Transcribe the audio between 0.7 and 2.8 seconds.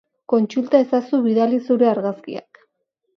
ezazu bidali zure argazkiak.